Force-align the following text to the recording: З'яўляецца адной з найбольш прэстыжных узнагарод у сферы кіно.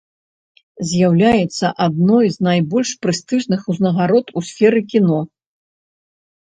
З'яўляецца 0.91 1.67
адной 1.85 2.25
з 2.37 2.47
найбольш 2.49 2.89
прэстыжных 3.05 3.61
узнагарод 3.75 4.25
у 4.37 4.47
сферы 4.53 4.79
кіно. 4.91 5.19